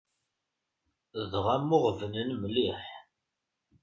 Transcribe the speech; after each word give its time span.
Dɣa 1.31 1.55
mmuɣebnen 1.61 2.29
mliḥ. 2.41 2.81